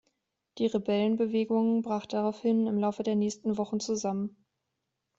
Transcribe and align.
Die 0.57 0.65
Rebellenbewegung 0.65 1.83
brach 1.83 2.07
daraufhin 2.07 2.65
im 2.65 2.79
Laufe 2.79 3.03
der 3.03 3.13
nächsten 3.15 3.59
Wochen 3.59 3.79
zusammen. 3.79 4.35